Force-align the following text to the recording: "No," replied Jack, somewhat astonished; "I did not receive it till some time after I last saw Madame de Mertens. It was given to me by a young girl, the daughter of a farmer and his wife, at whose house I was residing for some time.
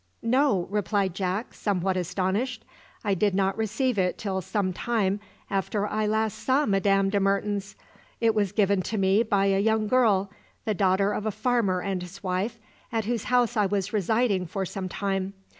"No," 0.23 0.65
replied 0.71 1.13
Jack, 1.13 1.53
somewhat 1.53 1.95
astonished; 1.95 2.65
"I 3.03 3.13
did 3.13 3.35
not 3.35 3.55
receive 3.55 3.99
it 3.99 4.17
till 4.17 4.41
some 4.41 4.73
time 4.73 5.19
after 5.47 5.87
I 5.87 6.07
last 6.07 6.39
saw 6.39 6.65
Madame 6.65 7.11
de 7.11 7.19
Mertens. 7.19 7.75
It 8.19 8.33
was 8.33 8.51
given 8.51 8.81
to 8.81 8.97
me 8.97 9.21
by 9.21 9.45
a 9.45 9.59
young 9.59 9.87
girl, 9.87 10.31
the 10.65 10.73
daughter 10.73 11.13
of 11.13 11.27
a 11.27 11.31
farmer 11.31 11.83
and 11.83 12.01
his 12.01 12.23
wife, 12.23 12.57
at 12.91 13.05
whose 13.05 13.25
house 13.25 13.55
I 13.55 13.67
was 13.67 13.93
residing 13.93 14.47
for 14.47 14.65
some 14.65 14.89
time. 14.89 15.33